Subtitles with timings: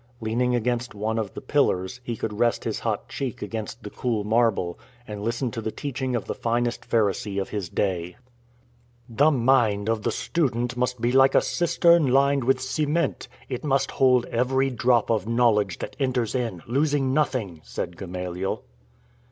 [0.19, 4.23] Leaning against one of the pillars, he could rest his hot cheek against the cool
[4.23, 8.15] marble and listen to the teaching of the finest Pharisee of his day.
[8.17, 12.59] 54 IN TRAINING" The mind of the student must be Hke a cistern lined with
[12.59, 13.27] cement.
[13.47, 18.63] It must hold every drop of knowl edge that enters in, losing nothing," said Gamaliel.